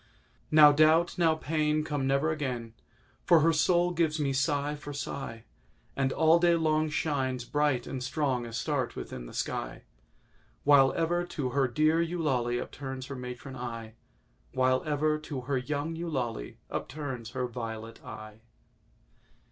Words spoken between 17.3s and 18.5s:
her violet eye.